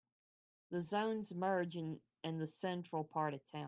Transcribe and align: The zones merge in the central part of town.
The 0.71 0.81
zones 0.81 1.31
merge 1.31 1.77
in 1.77 1.99
the 2.23 2.47
central 2.47 3.03
part 3.03 3.35
of 3.35 3.45
town. 3.51 3.59